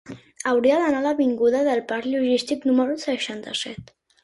[0.51, 3.97] Hauria d'anar a l'avinguda del Parc Logístic número seixanta-set.